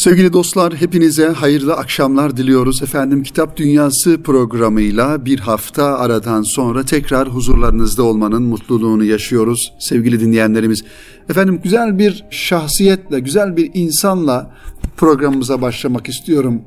[0.00, 2.82] Sevgili dostlar hepinize hayırlı akşamlar diliyoruz.
[2.82, 10.84] Efendim Kitap Dünyası programıyla bir hafta aradan sonra tekrar huzurlarınızda olmanın mutluluğunu yaşıyoruz sevgili dinleyenlerimiz.
[11.28, 14.54] Efendim güzel bir şahsiyetle, güzel bir insanla
[14.96, 16.62] programımıza başlamak istiyorum.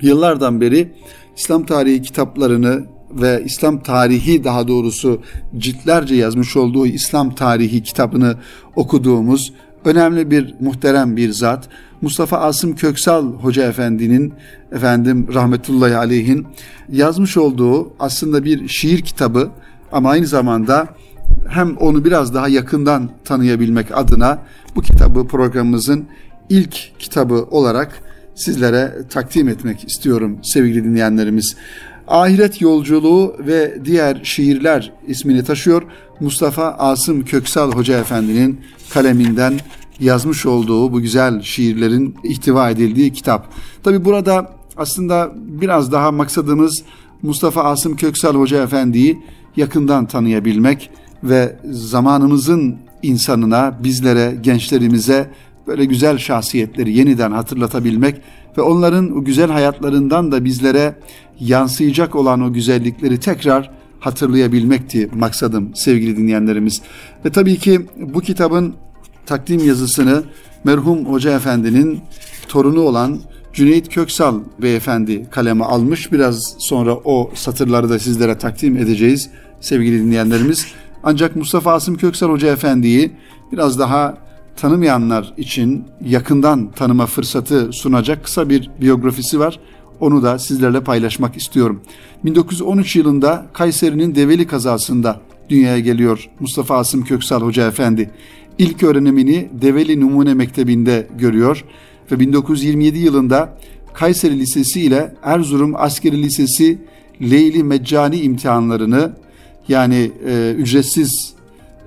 [0.00, 0.92] Yıllardan beri
[1.36, 5.20] İslam tarihi kitaplarını ve İslam tarihi daha doğrusu
[5.58, 8.36] ciltlerce yazmış olduğu İslam tarihi kitabını
[8.76, 9.52] okuduğumuz
[9.84, 11.68] önemli bir muhterem bir zat.
[12.02, 14.32] Mustafa Asım Köksal Hoca Efendi'nin
[14.72, 16.46] efendim rahmetullahi aleyhin
[16.92, 19.50] yazmış olduğu aslında bir şiir kitabı
[19.92, 20.88] ama aynı zamanda
[21.48, 24.38] hem onu biraz daha yakından tanıyabilmek adına
[24.76, 26.04] bu kitabı programımızın
[26.48, 28.02] ilk kitabı olarak
[28.34, 31.56] sizlere takdim etmek istiyorum sevgili dinleyenlerimiz.
[32.08, 35.82] Ahiret Yolculuğu ve Diğer Şiirler ismini taşıyor.
[36.20, 38.60] Mustafa Asım Köksal Hoca Efendi'nin
[38.90, 39.54] kaleminden
[40.00, 43.48] yazmış olduğu bu güzel şiirlerin ihtiva edildiği kitap.
[43.82, 46.82] Tabi burada aslında biraz daha maksadımız
[47.22, 49.18] Mustafa Asım Köksal Hoca Efendi'yi
[49.56, 50.90] yakından tanıyabilmek
[51.24, 55.30] ve zamanımızın insanına, bizlere, gençlerimize
[55.66, 58.20] böyle güzel şahsiyetleri yeniden hatırlatabilmek
[58.58, 60.94] ve onların o güzel hayatlarından da bizlere
[61.40, 66.82] yansıyacak olan o güzellikleri tekrar hatırlayabilmekti maksadım sevgili dinleyenlerimiz.
[67.24, 68.74] Ve tabii ki bu kitabın
[69.26, 70.22] takdim yazısını
[70.64, 72.00] merhum Hoca Efendi'nin
[72.48, 73.20] torunu olan
[73.52, 76.12] Cüneyt Köksal beyefendi kaleme almış.
[76.12, 80.66] Biraz sonra o satırları da sizlere takdim edeceğiz sevgili dinleyenlerimiz.
[81.02, 83.12] Ancak Mustafa Asım Köksal Hoca Efendi'yi
[83.52, 84.18] biraz daha
[84.56, 89.60] tanımayanlar için yakından tanıma fırsatı sunacak kısa bir biyografisi var.
[90.00, 91.80] Onu da sizlerle paylaşmak istiyorum.
[92.24, 98.10] 1913 yılında Kayseri'nin Develi kazasında dünyaya geliyor Mustafa Asım Köksal Hoca Efendi.
[98.58, 101.64] İlk öğrenimini Develi Numune Mektebi'nde görüyor
[102.12, 103.58] ve 1927 yılında
[103.94, 106.78] Kayseri Lisesi ile Erzurum Askeri Lisesi
[107.20, 109.12] Leyli Meccani imtihanlarını
[109.68, 111.34] yani e, ücretsiz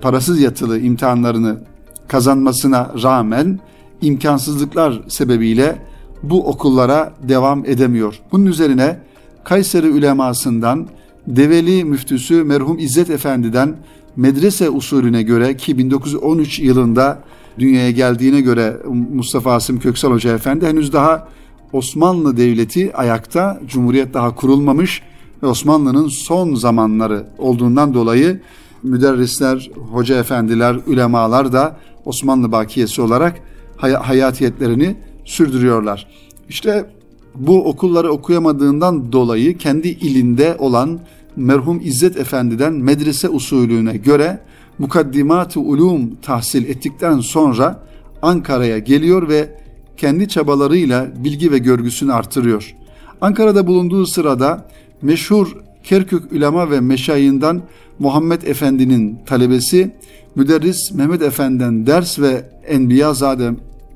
[0.00, 1.58] parasız yatılı imtihanlarını
[2.08, 3.60] kazanmasına rağmen
[4.02, 5.78] imkansızlıklar sebebiyle
[6.22, 8.20] bu okullara devam edemiyor.
[8.32, 8.98] Bunun üzerine
[9.44, 10.88] Kayseri ulemasından
[11.26, 13.76] Develi müftüsü merhum İzzet Efendi'den
[14.16, 17.22] medrese usulüne göre ki 1913 yılında
[17.58, 18.76] dünyaya geldiğine göre
[19.14, 21.28] Mustafa Asım Köksal Hoca Efendi henüz daha
[21.72, 25.02] Osmanlı Devleti ayakta, Cumhuriyet daha kurulmamış
[25.42, 28.40] ve Osmanlı'nın son zamanları olduğundan dolayı
[28.82, 33.40] müderrisler, hoca efendiler, ulemalar da Osmanlı bakiyesi olarak
[33.76, 36.06] hay- hayatiyetlerini sürdürüyorlar.
[36.48, 36.90] İşte
[37.34, 41.00] bu okulları okuyamadığından dolayı kendi ilinde olan
[41.36, 44.40] merhum İzzet Efendi'den medrese usulüne göre
[44.78, 47.82] mukaddimat-ı ulum tahsil ettikten sonra
[48.22, 49.50] Ankara'ya geliyor ve
[49.96, 52.74] kendi çabalarıyla bilgi ve görgüsünü artırıyor.
[53.20, 54.68] Ankara'da bulunduğu sırada
[55.02, 57.62] meşhur Kerkük ulema ve meşayinden
[57.98, 59.90] Muhammed Efendi'nin talebesi
[60.34, 63.50] müderris Mehmet Efendi'den ders ve Enbiyazade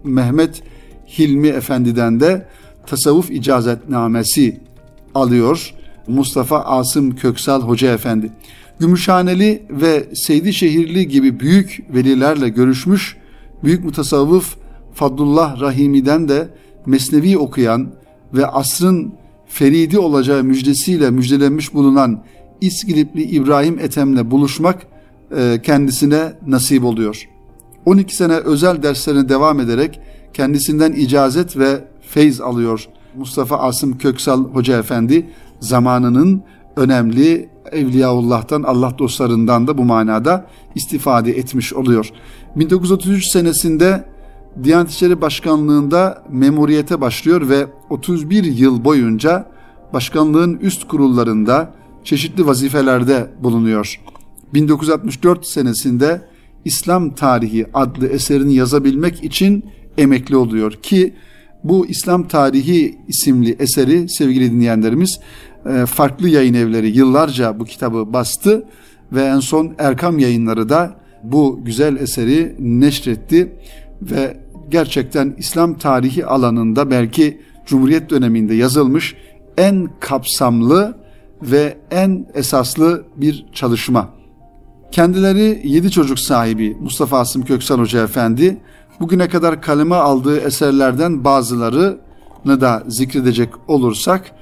[0.05, 0.63] Mehmet
[1.19, 2.47] Hilmi Efendi'den de
[2.87, 4.61] tasavvuf icazetnamesi
[5.15, 5.75] alıyor
[6.11, 8.33] Mustafa Asım Köksal Hoca Efendi.
[8.81, 13.17] Gümüşhaneli ve Seydişehirli gibi büyük velilerle görüşmüş,
[13.65, 14.57] büyük mutasavvıf
[14.95, 16.49] Fadlullah Rahimi'den de
[16.87, 17.91] Mesnevi okuyan
[18.35, 19.13] ve asrın
[19.47, 22.25] feridi olacağı müjdesiyle müjdelenmiş bulunan
[22.61, 24.87] İskilipli İbrahim Ethem'le buluşmak
[25.37, 27.29] e, kendisine nasip oluyor.
[27.87, 30.01] 12 sene özel derslerine devam ederek
[30.33, 35.27] kendisinden icazet ve feyz alıyor Mustafa Asım Köksal Hoca Efendi
[35.61, 36.43] zamanının
[36.77, 42.11] önemli Evliyaullah'tan, Allah dostlarından da bu manada istifade etmiş oluyor.
[42.57, 44.05] 1933 senesinde
[44.63, 49.47] Diyanet İşleri Başkanlığı'nda memuriyete başlıyor ve 31 yıl boyunca
[49.93, 54.01] başkanlığın üst kurullarında çeşitli vazifelerde bulunuyor.
[54.55, 56.23] 1964 senesinde
[56.65, 59.65] İslam Tarihi adlı eserini yazabilmek için
[59.99, 61.15] emekli oluyor ki
[61.65, 65.21] bu İslam Tarihi isimli eseri sevgili dinleyenlerimiz
[65.67, 68.65] e, farklı yayın evleri yıllarca bu kitabı bastı
[69.13, 73.53] ve en son Erkam yayınları da bu güzel eseri neşretti
[74.03, 74.37] ve
[74.69, 79.17] gerçekten İslam tarihi alanında belki Cumhuriyet döneminde yazılmış
[79.57, 80.99] en kapsamlı
[81.43, 84.09] ve en esaslı bir çalışma.
[84.93, 88.57] Kendileri yedi çocuk sahibi Mustafa Asım Köksal Hoca Efendi
[89.01, 94.33] bugüne kadar kaleme aldığı eserlerden bazılarını da zikredecek olursak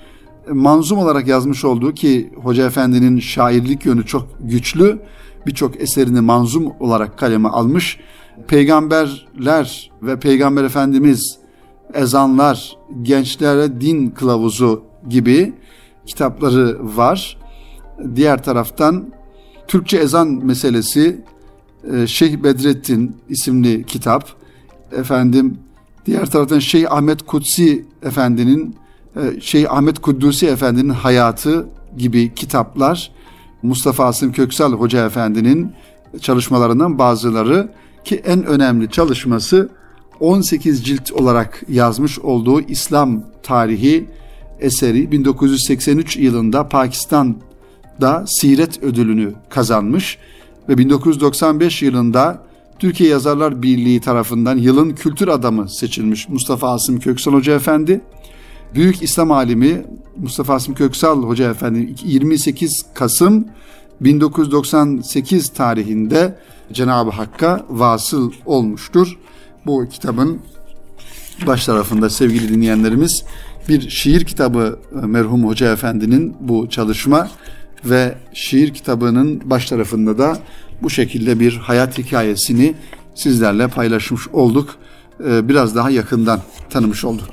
[0.52, 4.98] manzum olarak yazmış olduğu ki Hoca Efendi'nin şairlik yönü çok güçlü
[5.46, 8.00] birçok eserini manzum olarak kaleme almış.
[8.48, 11.38] Peygamberler ve Peygamber Efendimiz
[11.94, 15.52] ezanlar, gençlere din kılavuzu gibi
[16.06, 17.38] kitapları var.
[18.14, 19.12] Diğer taraftan
[19.68, 21.24] Türkçe ezan meselesi
[21.92, 24.37] e, Şeyh Bedrettin isimli kitap.
[24.92, 25.58] Efendim
[26.06, 28.76] diğer taraftan Şeyh Ahmet Kutsi Efendi'nin
[29.16, 33.10] e, Şeyh Ahmet Kuddusi Efendi'nin hayatı gibi kitaplar
[33.62, 35.72] Mustafa Asım Köksal Hoca Efendi'nin
[36.20, 37.68] çalışmalarından bazıları
[38.04, 39.68] ki en önemli çalışması
[40.20, 44.08] 18 cilt olarak yazmış olduğu İslam tarihi
[44.60, 50.18] eseri 1983 yılında Pakistan'da Siret ödülünü kazanmış
[50.68, 52.47] ve 1995 yılında
[52.78, 58.00] Türkiye Yazarlar Birliği tarafından yılın kültür adamı seçilmiş Mustafa Asım Köksal Hoca Efendi.
[58.74, 59.86] Büyük İslam alimi
[60.16, 63.48] Mustafa Asım Köksal Hoca Efendi 28 Kasım
[64.00, 66.38] 1998 tarihinde
[66.72, 69.18] Cenab-ı Hakk'a vasıl olmuştur.
[69.66, 70.40] Bu kitabın
[71.46, 73.24] baş tarafında sevgili dinleyenlerimiz
[73.68, 77.28] bir şiir kitabı e, merhum Hoca Efendi'nin bu çalışma
[77.84, 80.38] ve şiir kitabının baş tarafında da
[80.82, 82.74] bu şekilde bir hayat hikayesini
[83.14, 84.76] sizlerle paylaşmış olduk.
[85.28, 86.40] E, biraz daha yakından
[86.70, 87.28] tanımış olduk.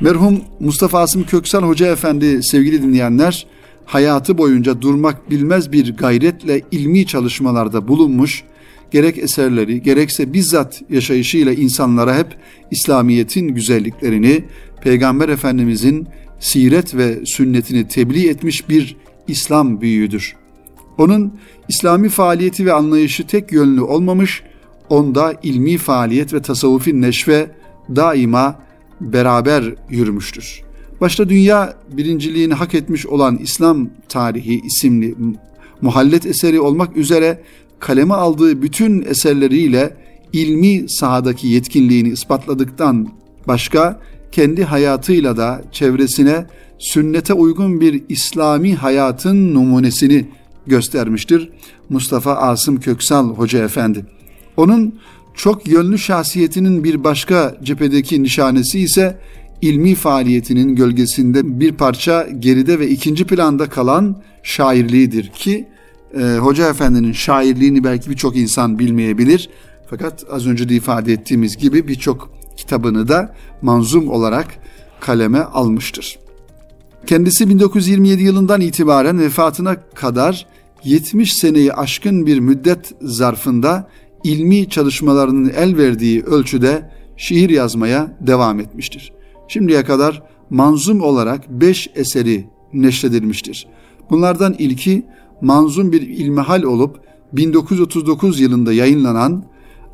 [0.00, 3.46] Merhum Mustafa Asım Köksal Hoca Efendi sevgili dinleyenler
[3.84, 8.44] hayatı boyunca durmak bilmez bir gayretle ilmi çalışmalarda bulunmuş,
[8.90, 12.36] gerek eserleri gerekse bizzat yaşayışıyla insanlara hep
[12.70, 14.44] İslamiyet'in güzelliklerini,
[14.82, 16.08] Peygamber Efendimizin
[16.40, 18.96] siret ve sünnetini tebliğ etmiş bir
[19.28, 20.36] İslam büyüğüdür.
[20.98, 21.32] Onun
[21.68, 24.42] İslami faaliyeti ve anlayışı tek yönlü olmamış,
[24.88, 27.50] onda ilmi faaliyet ve tasavvufi neşve
[27.96, 28.58] daima
[29.00, 30.62] beraber yürümüştür.
[31.00, 35.14] Başta dünya birinciliğini hak etmiş olan İslam Tarihi isimli
[35.80, 37.42] muhallet eseri olmak üzere
[37.80, 39.96] kaleme aldığı bütün eserleriyle
[40.32, 43.08] ilmi sahadaki yetkinliğini ispatladıktan
[43.48, 44.00] başka
[44.32, 46.46] kendi hayatıyla da çevresine
[46.78, 50.28] sünnete uygun bir İslami hayatın numunesini
[50.66, 51.50] göstermiştir
[51.88, 54.06] Mustafa Asım Köksal Hoca Efendi.
[54.56, 54.94] Onun
[55.34, 59.18] çok yönlü şahsiyetinin bir başka cephedeki nişanesi ise
[59.62, 65.68] ilmi faaliyetinin gölgesinde bir parça geride ve ikinci planda kalan şairliğidir ki
[66.20, 69.48] e, Hoca Efendi'nin şairliğini belki birçok insan bilmeyebilir.
[69.90, 74.46] Fakat az önce de ifade ettiğimiz gibi birçok kitabını da manzum olarak
[75.00, 76.18] kaleme almıştır.
[77.06, 80.46] Kendisi 1927 yılından itibaren vefatına kadar
[80.86, 83.88] 70 seneyi aşkın bir müddet zarfında
[84.24, 89.12] ilmi çalışmalarının el verdiği ölçüde şiir yazmaya devam etmiştir.
[89.48, 93.66] Şimdiye kadar manzum olarak 5 eseri neşredilmiştir.
[94.10, 95.06] Bunlardan ilki
[95.40, 97.00] manzum bir ilmihal olup
[97.32, 99.44] 1939 yılında yayınlanan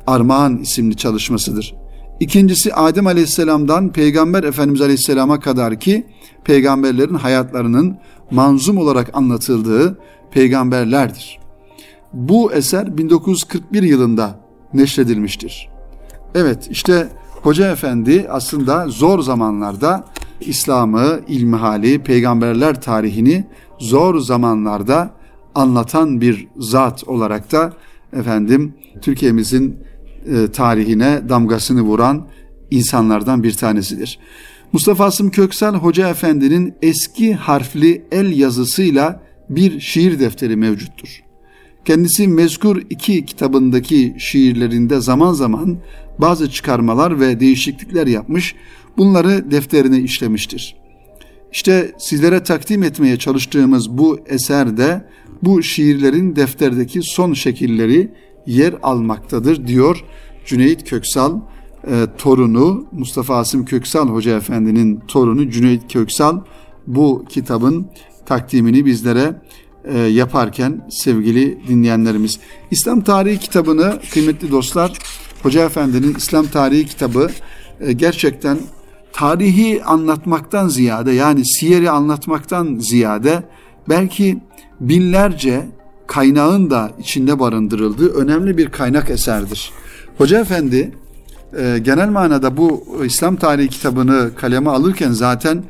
[0.07, 1.75] Armağan isimli çalışmasıdır.
[2.19, 6.05] İkincisi Adem Aleyhisselam'dan Peygamber Efendimiz Aleyhisselam'a kadar ki
[6.43, 7.97] peygamberlerin hayatlarının
[8.31, 9.97] manzum olarak anlatıldığı
[10.33, 11.39] peygamberlerdir.
[12.13, 14.39] Bu eser 1941 yılında
[14.73, 15.69] neşredilmiştir.
[16.35, 20.05] Evet işte Hoca Efendi aslında zor zamanlarda
[20.41, 23.47] İslam'ı, ilmihali, peygamberler tarihini
[23.79, 25.11] zor zamanlarda
[25.55, 27.73] anlatan bir zat olarak da
[28.13, 29.77] efendim Türkiye'mizin
[30.25, 32.27] e, tarihine damgasını vuran
[32.71, 34.19] insanlardan bir tanesidir.
[34.71, 41.23] Mustafa Asım Köksal Hoca Efendi'nin eski harfli el yazısıyla bir şiir defteri mevcuttur.
[41.85, 45.77] Kendisi mezkur iki kitabındaki şiirlerinde zaman zaman
[46.19, 48.55] bazı çıkarmalar ve değişiklikler yapmış,
[48.97, 50.75] bunları defterine işlemiştir.
[51.51, 55.05] İşte sizlere takdim etmeye çalıştığımız bu eserde
[55.43, 58.11] bu şiirlerin defterdeki son şekilleri
[58.47, 60.03] yer almaktadır diyor
[60.45, 61.39] Cüneyt Köksal
[61.87, 66.39] e, torunu Mustafa Asım Köksal Hoca Efendi'nin torunu Cüneyt Köksal
[66.87, 67.87] bu kitabın
[68.25, 69.33] takdimini bizlere
[69.85, 72.39] e, yaparken sevgili dinleyenlerimiz.
[72.71, 74.99] İslam Tarihi kitabını kıymetli dostlar
[75.43, 77.29] Hoca Efendi'nin İslam Tarihi kitabı
[77.79, 78.57] e, gerçekten
[79.13, 83.43] tarihi anlatmaktan ziyade yani siyeri anlatmaktan ziyade
[83.89, 84.41] belki
[84.79, 85.65] binlerce
[86.07, 89.71] kaynağın da içinde barındırıldığı önemli bir kaynak eserdir.
[90.17, 90.91] Hoca Efendi
[91.57, 95.63] e, genel manada bu İslam tarihi kitabını kaleme alırken zaten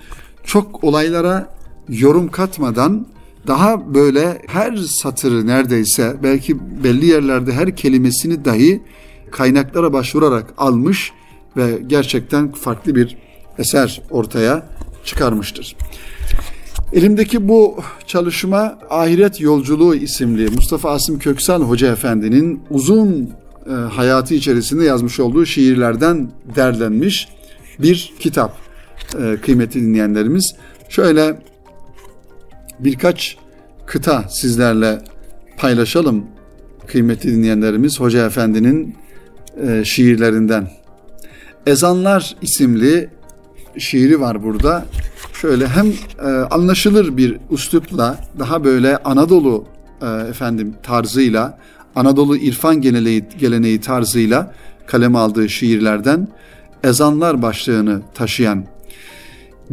[0.43, 1.47] çok olaylara
[1.89, 3.07] yorum katmadan
[3.47, 8.81] daha böyle her satırı neredeyse belki belli yerlerde her kelimesini dahi
[9.31, 11.11] kaynaklara başvurarak almış
[11.57, 13.17] ve gerçekten farklı bir
[13.57, 14.65] eser ortaya
[15.05, 15.75] çıkarmıştır.
[16.93, 23.29] Elimdeki bu çalışma Ahiret Yolculuğu isimli Mustafa Asım Köksal Hoca Efendi'nin uzun
[23.67, 27.27] e, hayatı içerisinde yazmış olduğu şiirlerden derlenmiş
[27.79, 28.57] bir kitap
[29.21, 30.55] e, kıymetli dinleyenlerimiz.
[30.89, 31.37] Şöyle
[32.79, 33.37] birkaç
[33.85, 34.99] kıta sizlerle
[35.57, 36.25] paylaşalım
[36.87, 38.95] kıymetli dinleyenlerimiz Hoca Efendi'nin
[39.67, 40.67] e, şiirlerinden.
[41.65, 43.09] Ezanlar isimli
[43.77, 44.85] şiiri var burada.
[45.33, 45.87] Şöyle hem
[46.19, 49.65] e, anlaşılır bir üslupla daha böyle Anadolu
[50.01, 51.59] e, efendim tarzıyla
[51.95, 54.53] Anadolu irfan geleneği, geleneği tarzıyla
[54.85, 56.27] kaleme aldığı şiirlerden
[56.83, 58.65] ezanlar başlığını taşıyan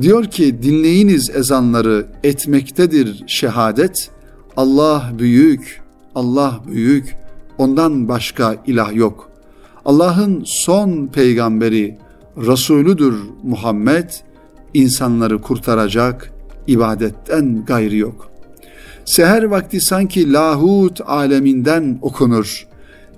[0.01, 4.11] diyor ki dinleyiniz ezanları etmektedir şehadet
[4.57, 5.81] Allah büyük
[6.15, 7.17] Allah büyük
[7.59, 9.31] ondan başka ilah yok
[9.85, 11.99] Allah'ın son peygamberi
[12.37, 14.11] Resulüdür Muhammed
[14.75, 16.33] insanları kurtaracak
[16.67, 18.31] ibadetten gayrı yok.
[19.05, 22.67] Seher vakti sanki lahut aleminden okunur.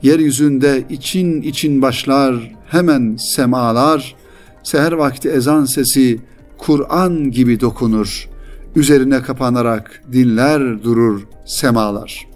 [0.02, 4.14] Yeryüzünde için için başlar hemen semalar.
[4.62, 6.21] Seher vakti ezan sesi
[6.66, 8.28] Kur'an gibi dokunur.
[8.76, 12.26] Üzerine kapanarak dinler durur semalar.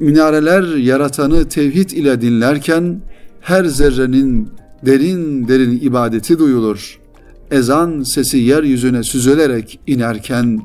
[0.00, 3.00] Minareler yaratanı tevhid ile dinlerken
[3.40, 4.48] her zerrenin
[4.86, 6.98] derin derin ibadeti duyulur.
[7.50, 10.62] Ezan sesi yeryüzüne süzülerek inerken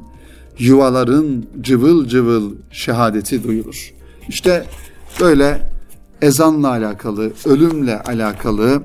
[0.60, 3.94] yuvaların cıvıl cıvıl şehadeti duyulur.
[4.29, 4.65] İşte
[5.20, 5.70] böyle
[6.22, 8.84] ezanla alakalı, ölümle alakalı,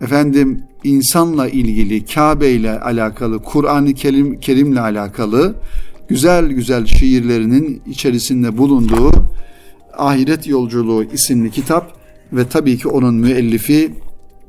[0.00, 5.54] efendim insanla ilgili, Kabe ile alakalı, Kur'an-ı Kerim, Kerim'le alakalı
[6.08, 9.10] güzel güzel şiirlerinin içerisinde bulunduğu
[9.96, 11.96] Ahiret Yolculuğu isimli kitap
[12.32, 13.94] ve tabii ki onun müellifi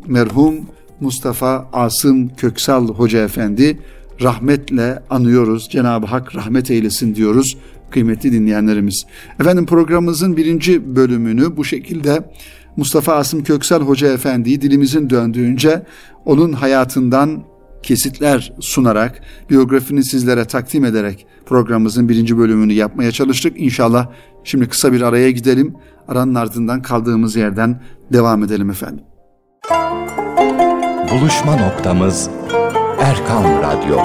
[0.08, 0.56] merhum
[1.00, 3.80] Mustafa Asım Köksal Hoca Efendi
[4.22, 5.70] rahmetle anıyoruz.
[5.72, 7.58] Cenab-ı Hak rahmet eylesin diyoruz
[7.92, 9.06] kıymetli dinleyenlerimiz.
[9.40, 12.24] Efendim programımızın birinci bölümünü bu şekilde
[12.78, 15.86] Mustafa Asım Köksal Hoca Efendi'yi dilimizin döndüğünce
[16.26, 17.44] onun hayatından
[17.84, 23.54] kesitler sunarak, biyografini sizlere takdim ederek programımızın birinci bölümünü yapmaya çalıştık.
[23.58, 24.08] İnşallah
[24.44, 25.76] şimdi kısa bir araya gidelim.
[26.08, 27.82] Aranın ardından kaldığımız yerden
[28.14, 29.04] devam edelim efendim.
[31.12, 32.30] Buluşma noktamız
[33.00, 33.98] Erkam Radyo.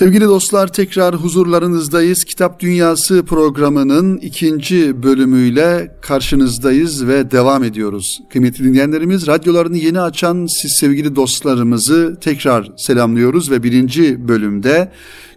[0.00, 2.24] Sevgili dostlar tekrar huzurlarınızdayız.
[2.24, 8.20] Kitap Dünyası programının ikinci bölümüyle karşınızdayız ve devam ediyoruz.
[8.32, 14.92] Kıymetli dinleyenlerimiz radyolarını yeni açan siz sevgili dostlarımızı tekrar selamlıyoruz ve birinci bölümde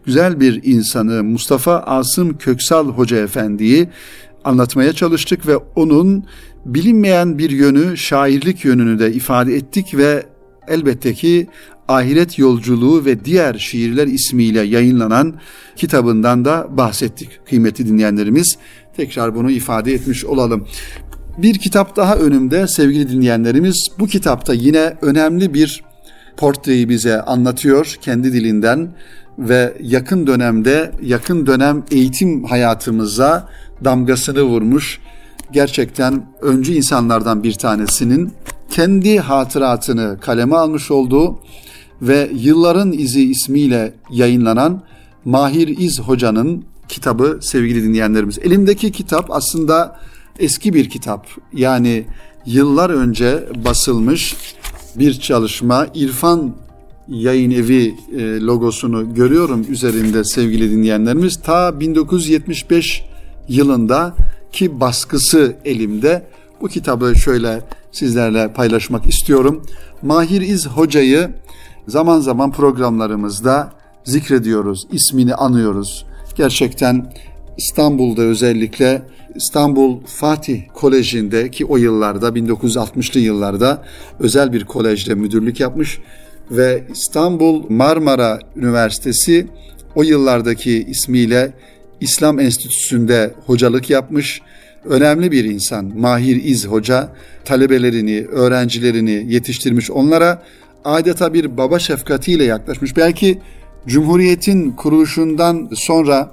[0.06, 3.90] güzel bir insanı Mustafa Asım Köksal Hoca Efendi'yi
[4.44, 6.26] anlatmaya çalıştık ve onun
[6.66, 10.24] bilinmeyen bir yönü, şairlik yönünü de ifade ettik ve
[10.68, 11.48] elbette ki
[11.88, 15.34] Ahiret Yolculuğu ve Diğer Şiirler ismiyle yayınlanan
[15.76, 18.58] kitabından da bahsettik kıymetli dinleyenlerimiz.
[18.98, 20.68] Tekrar bunu ifade etmiş olalım.
[21.38, 23.88] Bir kitap daha önümde sevgili dinleyenlerimiz.
[24.00, 25.84] Bu kitapta yine önemli bir
[26.38, 28.96] portreyi bize anlatıyor kendi dilinden
[29.38, 33.50] ve yakın dönemde yakın dönem eğitim hayatımıza
[33.84, 35.00] damgasını vurmuş
[35.52, 38.34] gerçekten öncü insanlardan bir tanesinin
[38.74, 41.40] kendi hatıratını kaleme almış olduğu
[42.02, 44.84] ve Yılların İzi ismiyle yayınlanan
[45.26, 48.40] Mahir İz Hoca'nın kitabı sevgili dinleyenlerimiz.
[48.40, 50.00] Elimdeki kitap aslında
[50.40, 51.28] eski bir kitap.
[51.54, 52.06] Yani
[52.46, 54.36] yıllar önce basılmış
[54.96, 55.88] bir çalışma.
[55.94, 56.56] İrfan
[57.08, 61.42] Yayın Evi e, logosunu görüyorum üzerinde sevgili dinleyenlerimiz.
[61.42, 63.04] Ta 1975
[63.50, 64.16] yılında
[64.52, 66.28] ki baskısı elimde.
[66.62, 67.62] Bu kitabı şöyle
[67.94, 69.66] sizlerle paylaşmak istiyorum.
[70.02, 71.30] Mahir İz Hoca'yı
[71.88, 73.72] zaman zaman programlarımızda
[74.04, 76.06] zikrediyoruz, ismini anıyoruz.
[76.36, 77.14] Gerçekten
[77.58, 79.02] İstanbul'da özellikle
[79.36, 83.84] İstanbul Fatih Koleji'nde ki o yıllarda 1960'lı yıllarda
[84.20, 86.00] özel bir kolejde müdürlük yapmış
[86.52, 89.48] ve İstanbul Marmara Üniversitesi
[89.96, 91.54] o yıllardaki ismiyle
[92.02, 94.42] İslam Enstitüsü'nde hocalık yapmış.
[94.86, 97.10] Önemli bir insan, Mahir İz Hoca,
[97.46, 99.92] talebelerini, öğrencilerini yetiştirmiş.
[99.92, 100.44] Onlara
[100.86, 102.98] adeta bir baba şefkatiyle yaklaşmış.
[102.98, 103.40] Belki
[103.88, 106.32] Cumhuriyet'in kuruluşundan sonra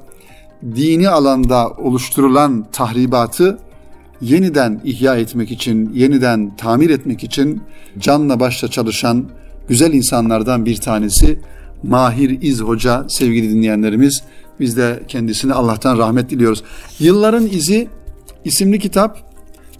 [0.77, 3.59] dini alanda oluşturulan tahribatı
[4.21, 7.63] yeniden ihya etmek için, yeniden tamir etmek için
[7.99, 9.25] canla başla çalışan
[9.69, 11.39] güzel insanlardan bir tanesi
[11.83, 14.23] Mahir İz Hoca sevgili dinleyenlerimiz.
[14.61, 16.63] Biz de kendisine Allah'tan rahmet diliyoruz.
[16.99, 17.89] Yılların İzi
[18.45, 19.31] isimli kitap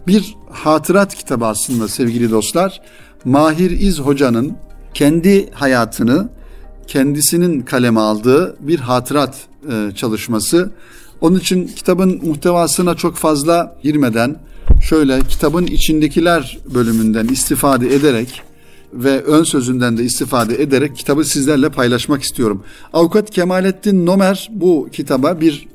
[0.07, 2.81] bir hatırat kitabı aslında sevgili dostlar.
[3.25, 4.57] Mahir İz Hoca'nın
[4.95, 6.29] kendi hayatını
[6.87, 9.37] kendisinin kaleme aldığı bir hatırat
[9.73, 10.71] e, çalışması.
[11.21, 14.37] Onun için kitabın muhtevasına çok fazla girmeden
[14.83, 18.43] şöyle kitabın içindekiler bölümünden istifade ederek
[18.93, 22.65] ve ön sözünden de istifade ederek kitabı sizlerle paylaşmak istiyorum.
[22.93, 25.69] Avukat Kemalettin Nomer bu kitaba bir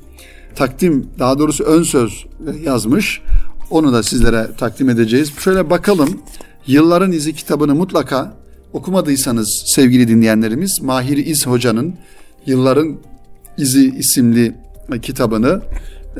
[0.56, 2.26] takdim daha doğrusu ön söz
[2.64, 3.20] yazmış.
[3.70, 5.32] Onu da sizlere takdim edeceğiz.
[5.38, 6.20] Şöyle bakalım.
[6.66, 8.34] Yılların İzi kitabını mutlaka
[8.72, 11.94] okumadıysanız sevgili dinleyenlerimiz Mahir İz Hoca'nın
[12.46, 12.96] Yılların
[13.58, 14.54] İzi isimli
[15.02, 15.60] kitabını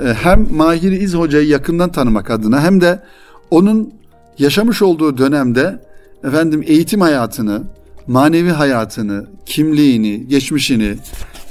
[0.05, 3.02] e, hem Mahir İz Hoca'yı yakından tanımak adına hem de
[3.50, 3.93] onun
[4.38, 5.81] yaşamış olduğu dönemde
[6.25, 7.62] efendim eğitim hayatını,
[8.07, 10.97] manevi hayatını, kimliğini, geçmişini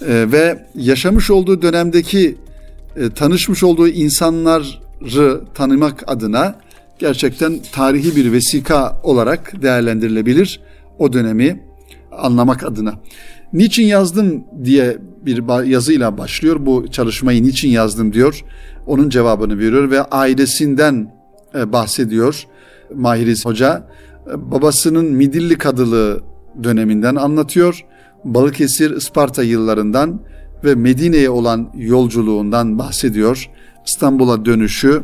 [0.07, 2.35] e, ve yaşamış olduğu dönemdeki
[2.95, 6.55] e, tanışmış olduğu insanları tanımak adına
[6.99, 10.59] gerçekten tarihi bir vesika olarak değerlendirilebilir
[10.99, 11.63] o dönemi
[12.11, 12.93] anlamak adına.
[13.53, 16.65] Niçin yazdım diye bir yazıyla başlıyor.
[16.65, 18.43] Bu çalışmayı niçin yazdım diyor.
[18.87, 21.13] Onun cevabını veriyor ve ailesinden
[21.55, 22.47] e, bahsediyor
[22.93, 23.87] Mahiriz Hoca.
[24.33, 26.23] E, babasının Midilli Kadılığı
[26.63, 27.85] döneminden anlatıyor.
[28.23, 30.21] Balıkesir Isparta yıllarından
[30.63, 33.49] ve Medine'ye olan yolculuğundan bahsediyor.
[33.87, 35.03] İstanbul'a dönüşü,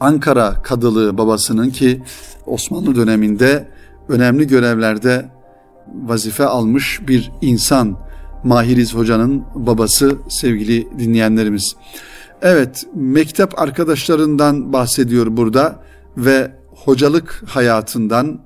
[0.00, 2.02] Ankara kadılığı babasının ki
[2.46, 3.68] Osmanlı döneminde
[4.08, 5.30] önemli görevlerde
[5.86, 7.98] vazife almış bir insan.
[8.44, 11.76] Mahiriz Hoca'nın babası sevgili dinleyenlerimiz.
[12.42, 15.82] Evet, mektep arkadaşlarından bahsediyor burada
[16.16, 18.40] ve hocalık hayatından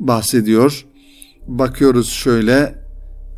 [0.00, 0.86] bahsediyor.
[1.46, 2.85] Bakıyoruz şöyle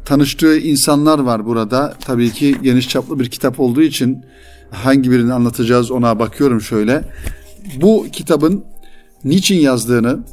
[0.09, 1.95] tanıştığı insanlar var burada.
[2.00, 4.25] Tabii ki geniş çaplı bir kitap olduğu için
[4.71, 7.05] hangi birini anlatacağız ona bakıyorum şöyle.
[7.81, 8.65] Bu kitabın
[9.25, 10.25] niçin yazdığını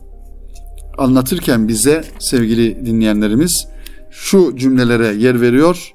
[0.97, 3.67] anlatırken bize sevgili dinleyenlerimiz
[4.11, 5.93] şu cümlelere yer veriyor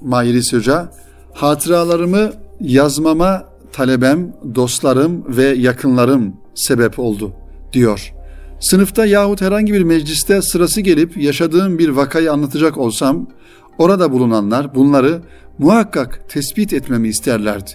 [0.00, 0.92] Mahiris Hoca.
[1.34, 7.32] Hatıralarımı yazmama talebem, dostlarım ve yakınlarım sebep oldu
[7.72, 8.12] diyor.
[8.62, 13.26] Sınıfta yahut herhangi bir mecliste sırası gelip yaşadığım bir vakayı anlatacak olsam
[13.78, 15.22] orada bulunanlar bunları
[15.58, 17.70] muhakkak tespit etmemi isterlerdi.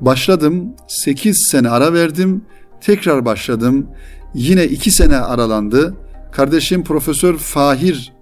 [0.00, 2.44] Başladım, 8 sene ara verdim,
[2.80, 3.86] tekrar başladım.
[4.34, 5.94] Yine 2 sene aralandı.
[6.32, 8.12] Kardeşim Profesör Fahir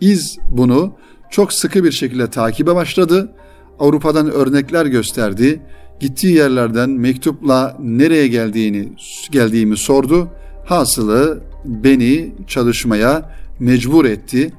[0.00, 0.94] İz bunu
[1.30, 3.32] çok sıkı bir şekilde takibe başladı.
[3.78, 5.60] Avrupa'dan örnekler gösterdi.
[6.00, 8.92] Gittiği yerlerden mektupla nereye geldiğini
[9.30, 10.30] geldiğimi sordu.
[10.66, 14.52] Hasılı beni çalışmaya mecbur etti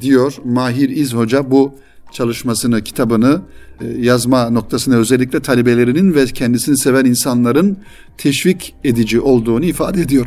[0.00, 1.74] diyor Mahir İz Hoca bu
[2.12, 3.40] çalışmasını, kitabını
[3.80, 7.78] e, yazma noktasında özellikle talebelerinin ve kendisini seven insanların
[8.18, 10.26] teşvik edici olduğunu ifade ediyor.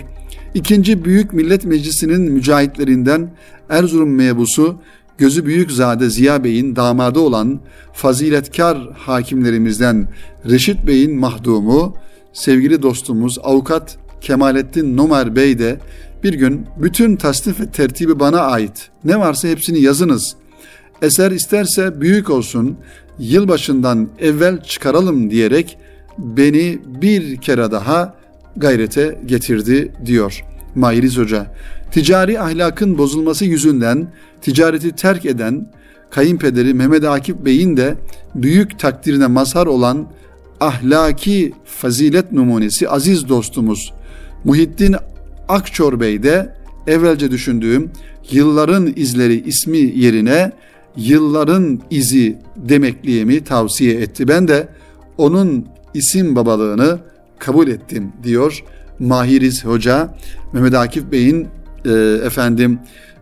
[0.53, 3.31] İkinci Büyük Millet Meclisi'nin mücahitlerinden
[3.69, 4.75] Erzurum mebusu
[5.17, 7.59] gözü büyük zade Ziya Bey'in damadı olan
[7.93, 10.07] faziletkar hakimlerimizden
[10.49, 11.95] Reşit Bey'in mahdumu,
[12.33, 15.79] sevgili dostumuz avukat Kemalettin Nomer Bey de
[16.23, 18.89] bir gün bütün tasnif ve tertibi bana ait.
[19.03, 20.35] Ne varsa hepsini yazınız.
[21.01, 22.77] Eser isterse büyük olsun,
[23.19, 25.77] yılbaşından evvel çıkaralım diyerek
[26.17, 28.15] beni bir kere daha
[28.55, 30.43] gayrete getirdi diyor
[30.75, 31.55] Mahiriz Hoca.
[31.91, 34.07] Ticari ahlakın bozulması yüzünden
[34.41, 35.71] ticareti terk eden
[36.09, 37.95] kayınpederi Mehmet Akif Bey'in de
[38.35, 40.07] büyük takdirine mazhar olan
[40.59, 43.93] ahlaki fazilet numunesi aziz dostumuz
[44.43, 44.95] Muhittin
[45.47, 46.53] Akçor Bey de
[46.87, 47.91] evvelce düşündüğüm
[48.31, 50.51] yılların izleri ismi yerine
[50.97, 54.27] yılların izi demekliyemi tavsiye etti.
[54.27, 54.67] Ben de
[55.17, 56.99] onun isim babalığını
[57.39, 58.63] kabul ettim diyor
[58.99, 60.17] Mahiriz Hoca.
[60.53, 61.47] Mehmet Akif Bey'in
[61.85, 61.91] e,
[62.25, 62.79] efendim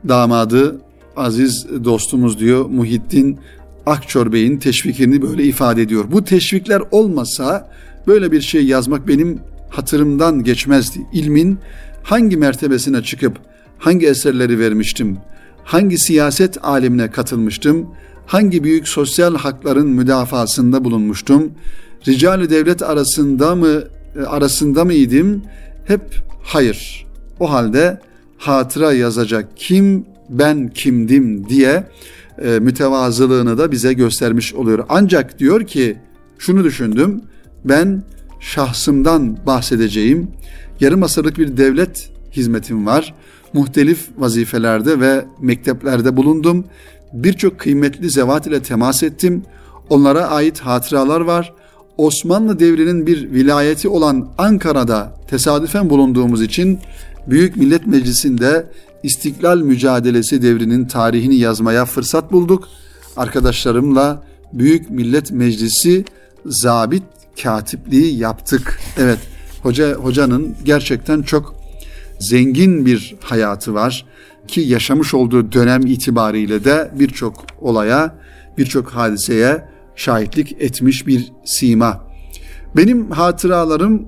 [0.08, 0.82] damadı
[1.16, 3.40] aziz dostumuz diyor Muhittin
[3.86, 6.06] Akçor Bey'in teşvikini böyle ifade ediyor.
[6.12, 7.72] Bu teşvikler olmasa
[8.08, 9.40] böyle bir şey yazmak benim
[9.78, 11.00] hatırımdan geçmezdi.
[11.14, 11.58] İlmin
[12.04, 13.40] hangi mertebesine çıkıp
[13.78, 15.18] hangi eserleri vermiştim,
[15.64, 17.88] hangi siyaset alemine katılmıştım,
[18.26, 21.52] hangi büyük sosyal hakların müdafasında bulunmuştum,
[22.08, 23.84] ricali devlet arasında mı
[24.20, 25.44] e, arasında mıydım?
[25.86, 26.02] Hep
[26.44, 27.06] hayır.
[27.40, 28.00] O halde
[28.38, 31.84] hatıra yazacak kim ben kimdim diye
[32.44, 34.86] e, mütevazılığını da bize göstermiş oluyor.
[34.90, 35.98] Ancak diyor ki
[36.40, 37.22] şunu düşündüm.
[37.66, 38.04] Ben
[38.46, 40.28] şahsımdan bahsedeceğim.
[40.80, 43.14] Yarım asırlık bir devlet hizmetim var.
[43.54, 46.66] Muhtelif vazifelerde ve mekteplerde bulundum.
[47.14, 49.44] Birçok kıymetli zevat ile temas ettim.
[49.90, 51.54] Onlara ait hatıralar var.
[51.98, 56.80] Osmanlı devrinin bir vilayeti olan Ankara'da tesadüfen bulunduğumuz için
[57.28, 58.68] Büyük Millet Meclisi'nde
[59.04, 62.68] İstiklal Mücadelesi devrinin tarihini yazmaya fırsat bulduk.
[63.18, 66.06] Arkadaşlarımla Büyük Millet Meclisi
[66.46, 67.04] zabit
[67.44, 68.80] katipliği yaptık.
[68.98, 69.20] Evet
[69.66, 71.56] Hoca hocanın gerçekten çok
[72.20, 74.06] zengin bir hayatı var
[74.48, 78.16] ki yaşamış olduğu dönem itibariyle de birçok olaya,
[78.58, 82.04] birçok hadiseye şahitlik etmiş bir sima.
[82.76, 84.08] Benim hatıralarım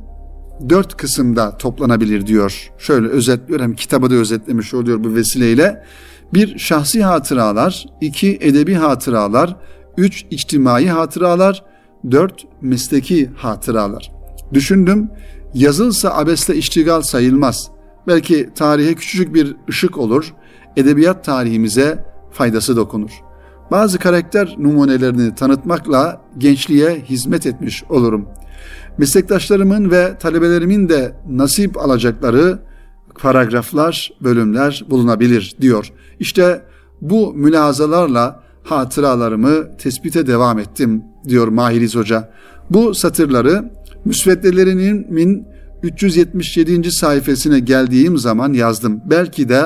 [0.69, 2.71] dört kısımda toplanabilir diyor.
[2.77, 5.83] Şöyle özetliyor hem kitabı da özetlemiş oluyor bu vesileyle.
[6.33, 9.55] Bir şahsi hatıralar, iki edebi hatıralar,
[9.97, 11.63] üç içtimai hatıralar,
[12.11, 14.11] dört mesleki hatıralar.
[14.53, 15.09] Düşündüm
[15.53, 17.71] yazılsa abesle iştigal sayılmaz.
[18.07, 20.33] Belki tarihe küçücük bir ışık olur,
[20.75, 23.11] edebiyat tarihimize faydası dokunur.
[23.71, 28.27] Bazı karakter numunelerini tanıtmakla gençliğe hizmet etmiş olurum.
[28.97, 32.59] Meslektaşlarımın ve talebelerimin de nasip alacakları
[33.19, 35.93] paragraflar, bölümler bulunabilir diyor.
[36.19, 36.61] İşte
[37.01, 42.29] bu mülazalarla hatıralarımı tespite devam ettim diyor Mahiriz Hoca.
[42.69, 43.71] Bu satırları
[44.05, 45.47] müsveddelerinin
[45.83, 46.91] 377.
[46.91, 49.01] sayfasına geldiğim zaman yazdım.
[49.05, 49.63] Belki de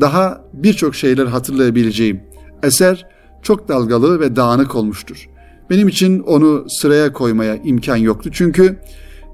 [0.00, 2.20] daha birçok şeyler hatırlayabileceğim.
[2.62, 3.06] Eser
[3.42, 5.28] çok dalgalı ve dağınık olmuştur.
[5.70, 8.30] Benim için onu sıraya koymaya imkan yoktu.
[8.32, 8.78] Çünkü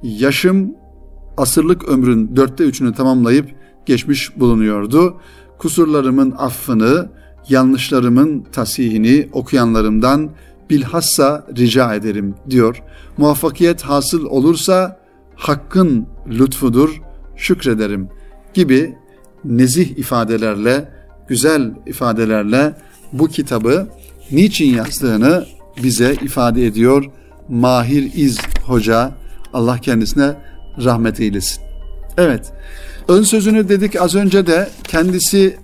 [0.03, 0.75] yaşım
[1.37, 3.47] asırlık ömrün dörtte üçünü tamamlayıp
[3.87, 5.17] geçmiş bulunuyordu.
[5.59, 7.11] Kusurlarımın affını,
[7.49, 10.31] yanlışlarımın tasihini okuyanlarımdan
[10.71, 12.83] bilhassa rica ederim diyor.
[13.17, 15.01] Muvaffakiyet hasıl olursa
[15.35, 17.01] hakkın lütfudur,
[17.37, 18.09] şükrederim
[18.55, 18.95] gibi
[19.45, 20.89] nezih ifadelerle,
[21.29, 22.75] güzel ifadelerle
[23.13, 23.89] bu kitabı
[24.31, 25.47] niçin yazdığını
[25.83, 27.05] bize ifade ediyor
[27.49, 29.15] Mahir İz Hoca.
[29.53, 30.35] Allah kendisine
[30.85, 31.63] rahmet eylesin.
[32.19, 32.53] Evet,
[33.09, 35.57] ön sözünü dedik az önce de kendisi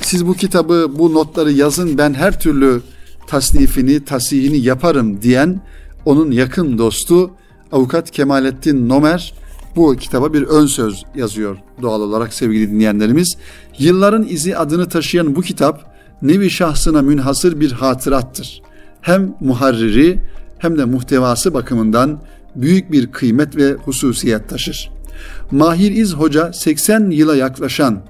[0.00, 2.82] siz bu kitabı, bu notları yazın ben her türlü
[3.26, 5.60] tasnifini, tasihini yaparım diyen
[6.04, 7.30] onun yakın dostu
[7.72, 9.34] avukat Kemalettin Nomer
[9.76, 13.36] bu kitaba bir ön söz yazıyor doğal olarak sevgili dinleyenlerimiz.
[13.78, 18.62] Yılların izi adını taşıyan bu kitap nevi şahsına münhasır bir hatırattır.
[19.00, 20.18] Hem muharriri
[20.58, 22.20] hem de muhtevası bakımından
[22.56, 24.90] büyük bir kıymet ve hususiyet taşır.
[25.50, 28.02] Mahir İz Hoca 80 yıla yaklaşan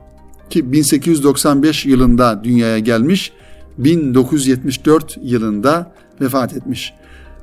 [0.51, 3.33] ki 1895 yılında dünyaya gelmiş,
[3.79, 6.95] 1974 yılında vefat etmiş.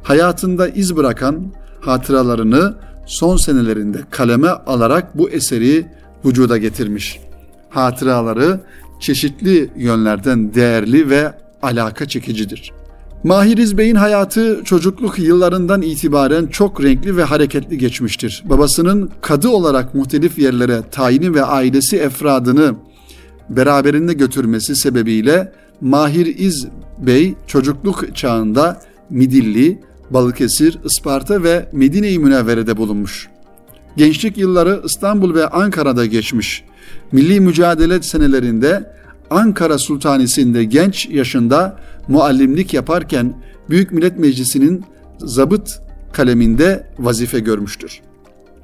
[0.03, 1.43] Hayatında iz bırakan
[1.81, 5.85] hatıralarını son senelerinde kaleme alarak bu eseri
[6.25, 7.19] vücuda getirmiş.
[7.69, 8.59] Hatıraları
[8.99, 12.71] çeşitli yönlerden değerli ve alaka çekicidir.
[13.23, 18.43] Mahiriz Bey'in hayatı çocukluk yıllarından itibaren çok renkli ve hareketli geçmiştir.
[18.45, 22.75] Babasının kadı olarak muhtelif yerlere tayini ve ailesi efradını
[23.49, 33.29] beraberinde götürmesi sebebiyle Mahir İz Bey çocukluk çağında Midilli, Balıkesir, Isparta ve Medine-i Münevvere'de bulunmuş.
[33.97, 36.63] Gençlik yılları İstanbul ve Ankara'da geçmiş.
[37.11, 38.93] Milli mücadele senelerinde
[39.29, 43.33] Ankara Sultanisi'nde genç yaşında muallimlik yaparken
[43.69, 44.83] Büyük Millet Meclisi'nin
[45.17, 45.81] zabıt
[46.13, 48.01] kaleminde vazife görmüştür.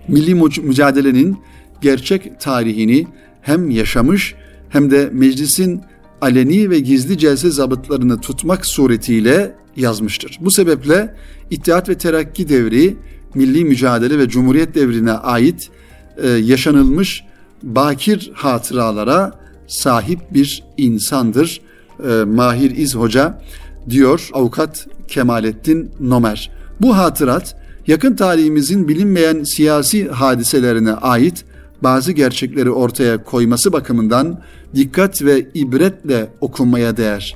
[0.07, 1.37] Milli mücadelenin
[1.81, 3.07] gerçek tarihini
[3.41, 4.35] hem yaşamış
[4.69, 5.81] hem de meclisin
[6.21, 10.37] aleni ve gizli celse zabıtlarını tutmak suretiyle yazmıştır.
[10.41, 11.15] Bu sebeple
[11.49, 12.97] İttihat ve Terakki devri,
[13.35, 15.69] milli mücadele ve cumhuriyet devrine ait
[16.17, 17.23] e, yaşanılmış
[17.63, 21.61] bakir hatıralara sahip bir insandır.
[22.09, 23.41] E, Mahir İz Hoca
[23.89, 26.51] diyor avukat Kemalettin Nomer.
[26.81, 27.55] Bu hatırat
[27.87, 31.45] yakın tarihimizin bilinmeyen siyasi hadiselerine ait
[31.83, 34.41] bazı gerçekleri ortaya koyması bakımından
[34.75, 37.35] dikkat ve ibretle okunmaya değer.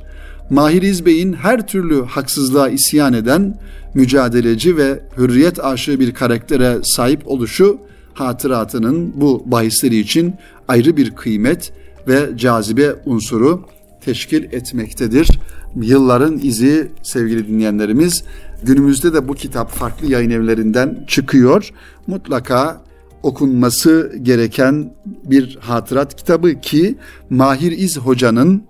[0.50, 3.60] Mahir İzbey'in her türlü haksızlığa isyan eden,
[3.93, 7.80] mücadeleci ve hürriyet aşığı bir karaktere sahip oluşu
[8.13, 10.36] hatıratının bu bahisleri için
[10.67, 11.74] ayrı bir kıymet
[12.08, 13.65] ve cazibe unsuru
[14.06, 15.39] teşkil etmektedir.
[15.76, 18.24] Yılların izi sevgili dinleyenlerimiz
[18.63, 21.69] günümüzde de bu kitap farklı yayın evlerinden çıkıyor.
[22.08, 22.82] Mutlaka
[23.23, 26.97] okunması gereken bir hatırat kitabı ki
[27.29, 28.63] Mahir İz Hoca'nın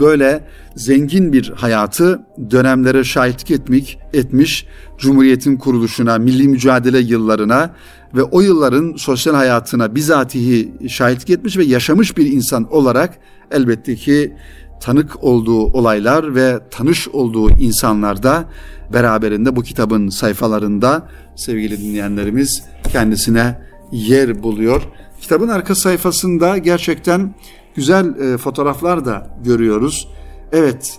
[0.00, 0.44] böyle
[0.76, 4.66] zengin bir hayatı dönemlere şahitlik etmek, etmiş,
[4.98, 7.74] Cumhuriyet'in kuruluşuna, milli mücadele yıllarına
[8.14, 13.18] ve o yılların sosyal hayatına bizatihi şahitlik etmiş ve yaşamış bir insan olarak
[13.50, 14.32] elbette ki
[14.80, 18.44] tanık olduğu olaylar ve tanış olduğu insanlarda
[18.92, 24.82] beraberinde bu kitabın sayfalarında sevgili dinleyenlerimiz kendisine yer buluyor.
[25.20, 27.34] Kitabın arka sayfasında gerçekten
[27.74, 30.08] güzel e, fotoğraflar da görüyoruz.
[30.52, 30.98] Evet,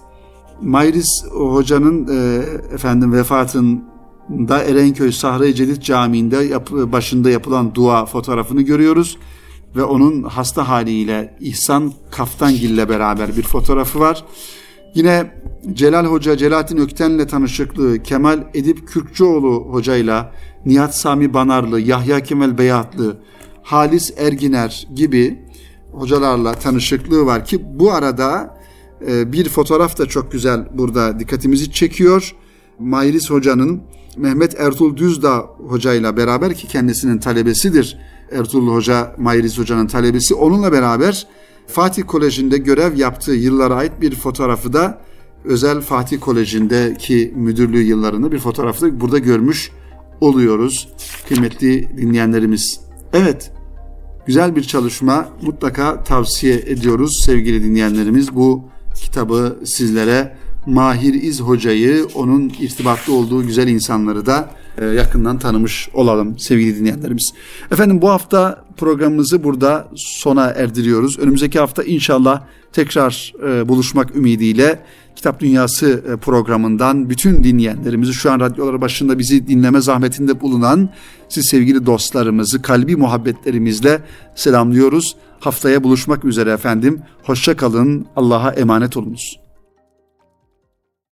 [0.61, 2.43] Mayris hocanın e,
[2.73, 3.83] efendim vefatın
[4.29, 9.17] da Erenköy Sahra-i Cedid Camii'nde yap- başında yapılan dua fotoğrafını görüyoruz
[9.75, 14.25] ve onun hasta haliyle İhsan Kaftangil ile beraber bir fotoğrafı var.
[14.95, 15.31] Yine
[15.73, 20.31] Celal Hoca, Celalettin Ökten'le tanışıklığı, Kemal Edip Kürkçüoğlu hocayla,
[20.65, 23.17] Nihat Sami Banarlı, Yahya Kemal Beyatlı,
[23.63, 25.39] Halis Erginer gibi
[25.91, 28.58] hocalarla tanışıklığı var ki bu arada
[29.08, 32.36] e, bir fotoğraf da çok güzel burada dikkatimizi çekiyor.
[32.80, 33.82] Mayris Hoca'nın
[34.17, 37.97] Mehmet Ertuğrul Düzdağ hocayla beraber ki kendisinin talebesidir.
[38.32, 40.36] Ertuğrul Hoca, Mayris Hoca'nın talebesi.
[40.36, 41.28] Onunla beraber
[41.67, 45.01] Fatih Koleji'nde görev yaptığı yıllara ait bir fotoğrafı da
[45.43, 49.71] özel Fatih Koleji'ndeki müdürlüğü yıllarını bir fotoğrafı da burada görmüş
[50.21, 50.89] oluyoruz
[51.28, 52.80] kıymetli dinleyenlerimiz.
[53.13, 53.51] Evet,
[54.25, 58.36] güzel bir çalışma mutlaka tavsiye ediyoruz sevgili dinleyenlerimiz.
[58.36, 58.63] Bu
[58.95, 64.49] kitabı sizlere Mahir İz Hoca'yı, onun irtibatlı olduğu güzel insanları da
[64.83, 67.33] yakından tanımış olalım sevgili dinleyenlerimiz.
[67.71, 71.19] Efendim bu hafta programımızı burada sona erdiriyoruz.
[71.19, 72.41] Önümüzdeki hafta inşallah
[72.73, 74.79] tekrar e, buluşmak ümidiyle
[75.15, 80.89] Kitap Dünyası e, programından bütün dinleyenlerimizi şu an radyoları başında bizi dinleme zahmetinde bulunan
[81.29, 84.01] siz sevgili dostlarımızı kalbi muhabbetlerimizle
[84.35, 85.15] selamlıyoruz.
[85.39, 87.01] Haftaya buluşmak üzere efendim.
[87.23, 88.05] Hoşça kalın.
[88.15, 89.44] Allah'a emanet olunuz.